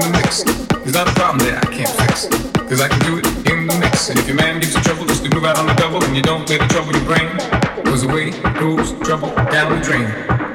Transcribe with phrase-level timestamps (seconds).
[0.00, 0.42] the mix.
[0.82, 2.26] There's not a problem that I can't fix.
[2.68, 4.10] Cause I can do it in the mix.
[4.10, 6.16] And if your man gives you trouble just to move out on the double and
[6.16, 7.28] you don't let the trouble you bring,
[7.84, 10.49] goes away, goes trouble down the drain.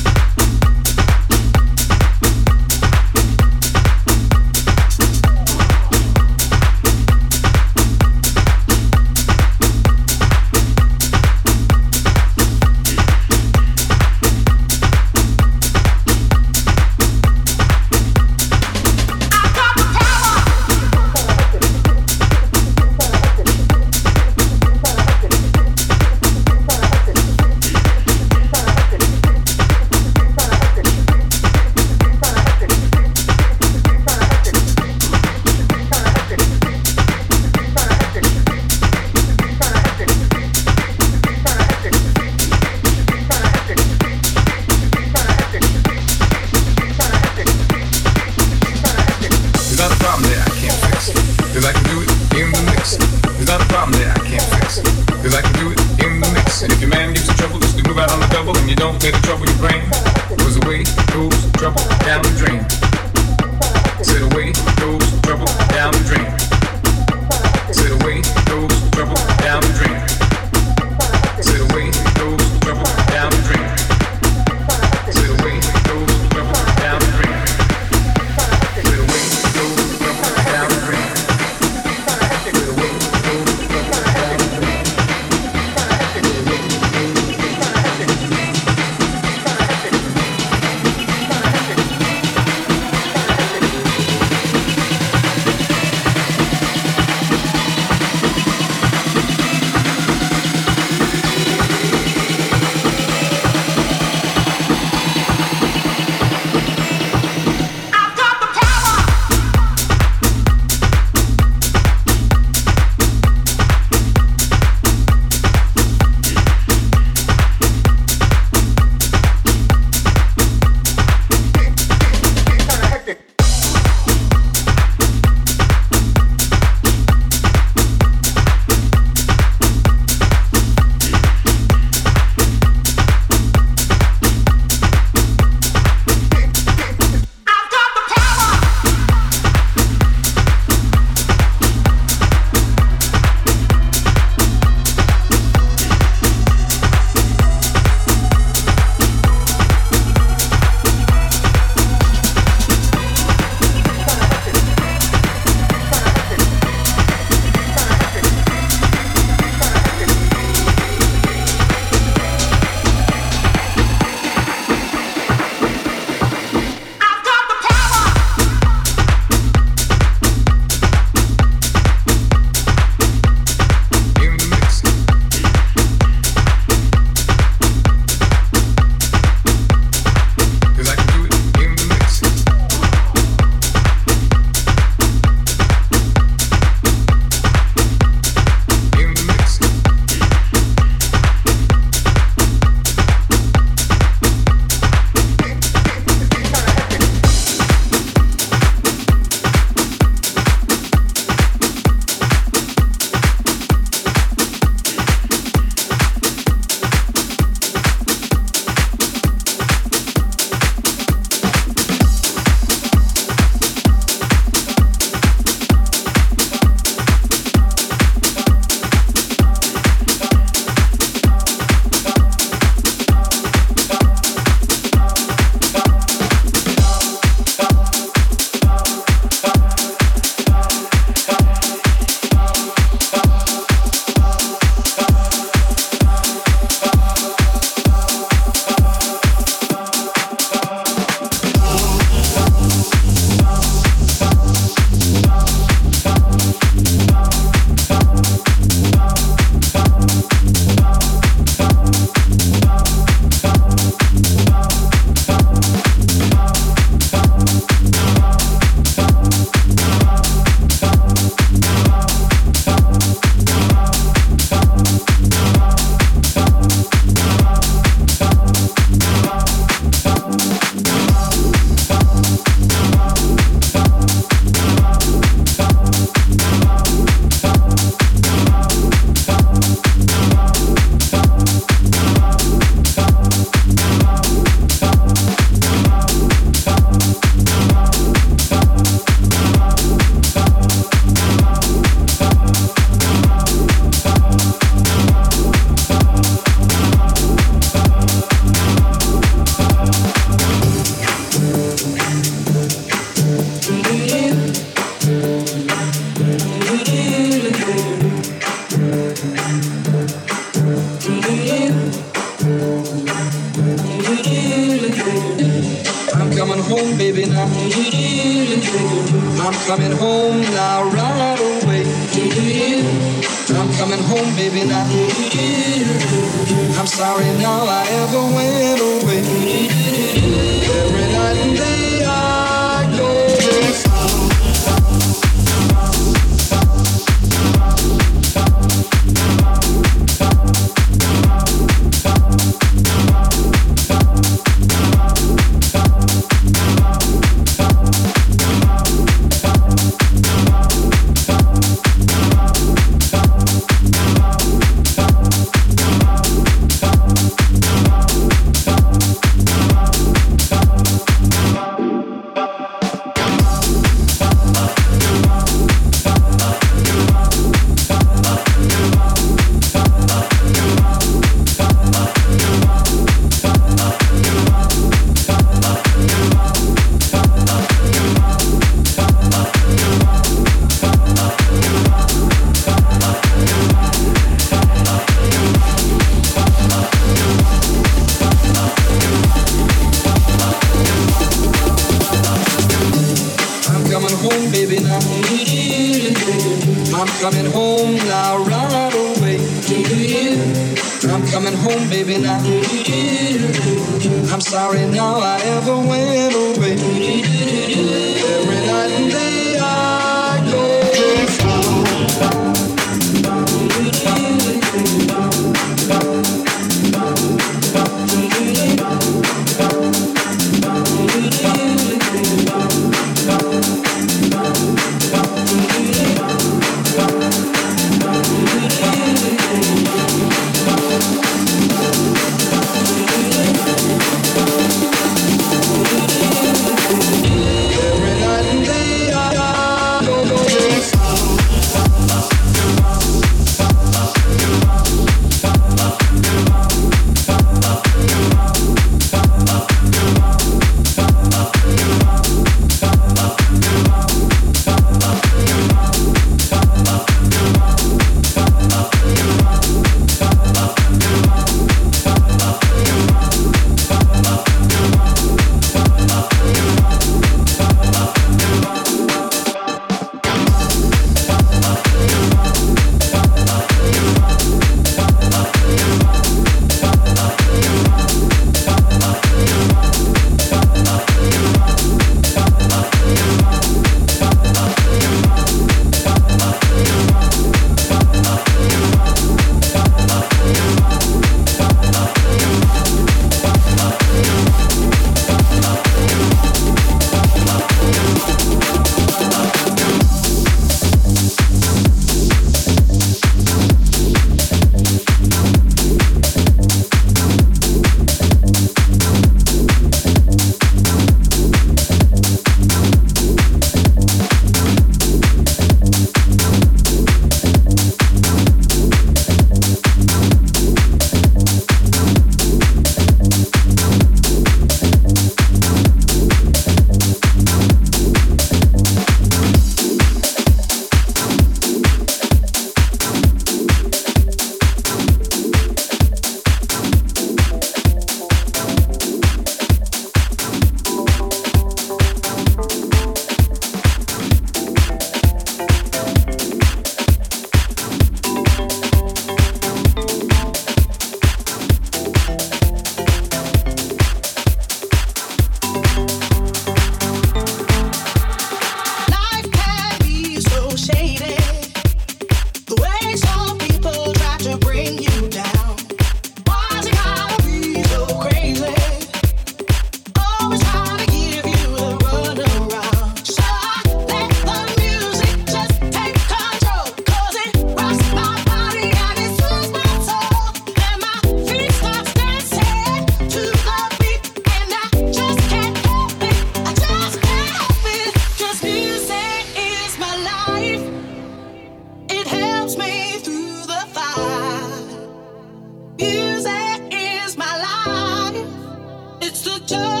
[599.71, 600.00] just